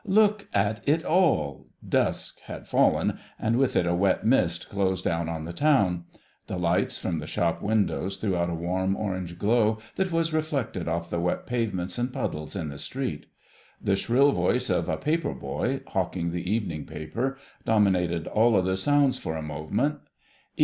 Look 0.07 0.47
at 0.51 0.81
it 0.89 1.05
all...." 1.05 1.67
Dusk 1.87 2.39
had 2.45 2.67
fallen, 2.67 3.19
and 3.37 3.55
with 3.55 3.75
it 3.75 3.85
a 3.85 3.93
wet 3.93 4.25
mist 4.25 4.67
closed 4.67 5.05
down 5.05 5.29
on 5.29 5.45
the 5.45 5.53
town. 5.53 6.05
The 6.47 6.57
lights 6.57 6.97
from 6.97 7.19
the 7.19 7.27
shop 7.27 7.61
windows 7.61 8.17
threw 8.17 8.35
out 8.35 8.49
a 8.49 8.55
warm 8.55 8.95
orange 8.95 9.37
glow 9.37 9.77
that 9.97 10.11
was 10.11 10.33
reflected 10.33 10.87
off 10.87 11.11
the 11.11 11.19
wet 11.19 11.45
pavements 11.45 11.99
and 11.99 12.11
puddles 12.11 12.55
in 12.55 12.69
the 12.69 12.79
street. 12.79 13.27
The 13.79 13.95
shrill 13.95 14.31
voice 14.31 14.71
of 14.71 14.89
a 14.89 14.97
paper 14.97 15.35
boy, 15.35 15.81
hawking 15.85 16.31
the 16.31 16.49
evening 16.51 16.85
paper, 16.85 17.37
dominated 17.63 18.25
all 18.25 18.55
other 18.55 18.77
sounds 18.77 19.19
for 19.19 19.37
a 19.37 19.43
moment. 19.43 19.99